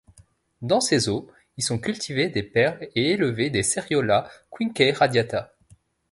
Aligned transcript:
Dans 0.63 0.81
ses 0.81 1.09
eaux 1.09 1.29
y 1.57 1.61
sont 1.61 1.77
cultivées 1.77 2.27
des 2.27 2.41
perles 2.41 2.89
et 2.95 3.11
élevés 3.11 3.51
des 3.51 3.61
seriola 3.61 4.27
quinqueradiata. 4.49 5.53